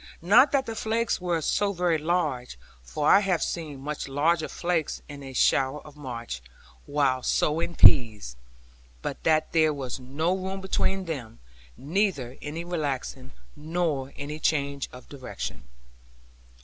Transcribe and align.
Not 0.23 0.51
that 0.51 0.65
the 0.65 0.73
flakes 0.75 1.21
were 1.21 1.41
so 1.41 1.73
very 1.73 1.99
large; 1.99 2.57
for 2.81 3.07
I 3.07 3.19
have 3.19 3.43
seen 3.43 3.79
much 3.79 4.07
larger 4.07 4.47
flakes 4.47 4.99
in 5.07 5.21
a 5.21 5.31
shower 5.31 5.79
of 5.85 5.95
March, 5.95 6.41
while 6.87 7.21
sowing 7.21 7.75
peas; 7.75 8.35
but 9.03 9.21
that 9.25 9.51
there 9.51 9.71
was 9.71 9.99
no 9.99 10.35
room 10.35 10.59
between 10.59 11.05
them, 11.05 11.37
neither 11.77 12.35
any 12.41 12.63
relaxing, 12.63 13.29
nor 13.55 14.11
any 14.17 14.39
change 14.39 14.89
of 14.91 15.07
direction. 15.07 15.65